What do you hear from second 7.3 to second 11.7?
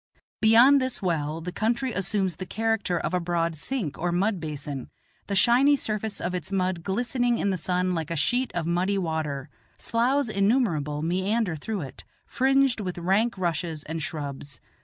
in the sun like a sheet of muddy water. Sloughs innumerable meander